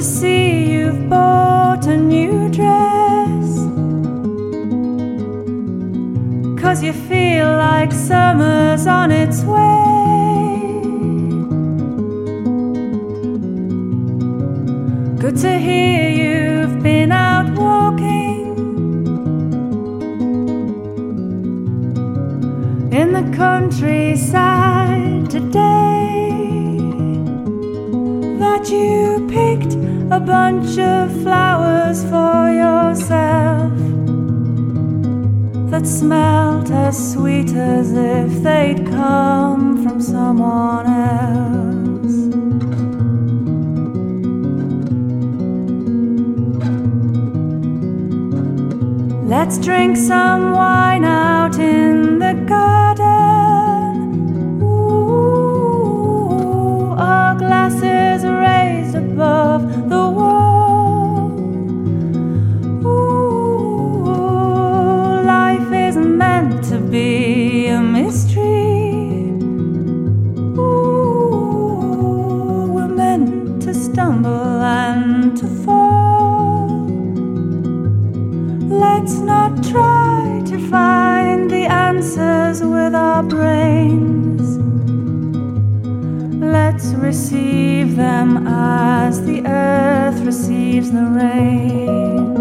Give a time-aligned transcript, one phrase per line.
[0.00, 3.48] to see you've bought a new dress.
[6.58, 9.76] Cause you feel like summer's on its way.
[15.18, 18.56] Good to hear you've been out walking
[22.90, 26.38] in the countryside today.
[28.38, 29.74] That you picked
[30.12, 33.72] a bunch of flowers for yourself
[35.70, 41.30] that smelt as sweet as if they'd come from someone else.
[49.28, 52.89] Let's drink some wine out in the garden.
[82.16, 84.58] With our brains.
[86.42, 92.39] Let's receive them as the earth receives the rain.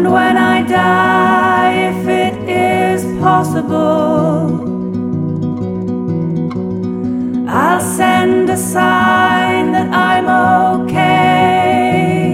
[0.00, 4.48] And when I die, if it is possible,
[7.46, 10.26] I'll send a sign that I'm
[10.80, 12.30] okay.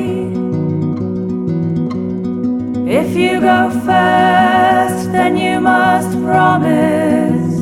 [2.87, 7.57] If you go first, then you must promise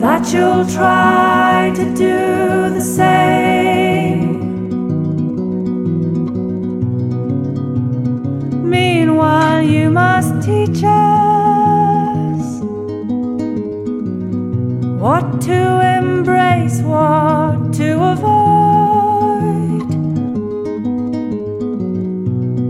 [0.00, 3.75] that you'll try to do the same.
[10.46, 12.60] Teach us
[15.02, 15.60] what to
[15.98, 19.88] embrace, what to avoid,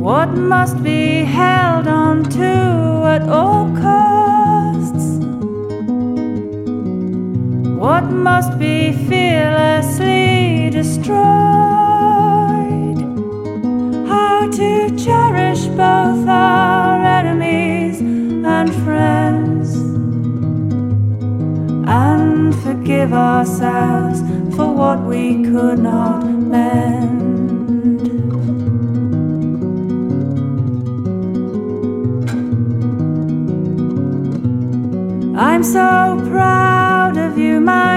[0.00, 2.53] what must be held on to
[3.14, 5.19] at all costs,
[7.78, 11.19] what must be fearlessly destroyed.
[14.08, 16.26] How to cherish both
[18.66, 19.77] and friends,
[21.88, 24.21] and forgive ourselves
[24.56, 27.15] for what we could not mend.
[35.38, 37.95] I'm so proud of you, my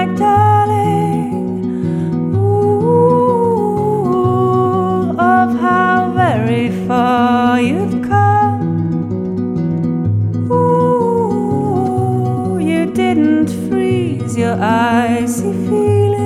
[13.20, 16.19] couldn't freeze your icy feelings.